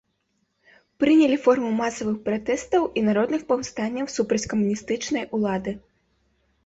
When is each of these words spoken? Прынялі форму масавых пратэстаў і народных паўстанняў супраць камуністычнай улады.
Прынялі 1.03 1.37
форму 1.43 1.69
масавых 1.81 2.17
пратэстаў 2.29 2.89
і 3.01 3.03
народных 3.11 3.41
паўстанняў 3.51 4.11
супраць 4.17 4.49
камуністычнай 4.55 5.25
улады. 5.41 5.71